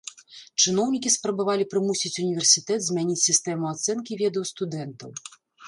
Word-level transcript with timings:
Чыноўнікі 0.61 1.11
спрабавалі 1.15 1.67
прымусіць 1.73 2.11
універсітэт 2.25 2.79
змяніць 2.87 3.21
сістэму 3.27 3.71
ацэнкі 3.75 4.21
ведаў 4.25 4.43
студэнтаў. 4.55 5.09